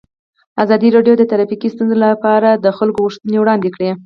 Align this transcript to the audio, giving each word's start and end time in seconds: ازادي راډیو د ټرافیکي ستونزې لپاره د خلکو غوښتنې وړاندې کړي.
ازادي 0.63 0.89
راډیو 0.95 1.13
د 1.17 1.23
ټرافیکي 1.31 1.67
ستونزې 1.73 1.97
لپاره 2.05 2.49
د 2.63 2.67
خلکو 2.77 2.99
غوښتنې 3.05 3.37
وړاندې 3.41 3.69
کړي. 3.75 3.89